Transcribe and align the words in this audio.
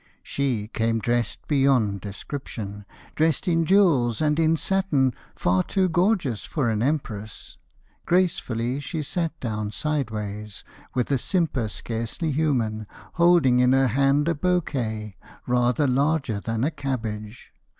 She 0.23 0.67
came 0.69 0.97
dressed 0.97 1.47
beyond 1.47 2.01
description, 2.01 2.85
Dressed 3.13 3.47
in 3.47 3.65
jewels 3.67 4.19
and 4.19 4.39
in 4.39 4.57
satin 4.57 5.13
Far 5.35 5.61
too 5.61 5.87
gorgeous 5.89 6.43
for 6.43 6.69
an 6.69 6.81
empress. 6.81 7.55
[Illustration: 8.09 8.27
"FIRST 8.39 8.47
THE 8.47 8.53
GOVERNOR, 8.53 8.57
THE 8.57 8.57
FATHER"] 8.57 8.69
Gracefully 8.71 8.79
she 8.79 9.03
sat 9.03 9.39
down 9.39 9.71
sideways, 9.71 10.63
With 10.95 11.11
a 11.11 11.17
simper 11.19 11.69
scarcely 11.69 12.31
human, 12.31 12.87
Holding 13.21 13.59
in 13.59 13.73
her 13.73 13.89
hand 13.89 14.27
a 14.27 14.33
bouquet 14.33 15.17
Rather 15.45 15.85
larger 15.85 16.39
than 16.39 16.63
a 16.63 16.71
cabbage. 16.71 17.53